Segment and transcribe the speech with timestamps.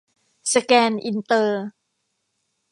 [0.53, 1.65] สแกน อินเตอร์